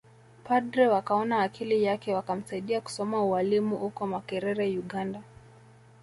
[0.39, 5.19] Mapadre wakaona akili yake wakamsaidia kusoma ualimu uko makerere ugand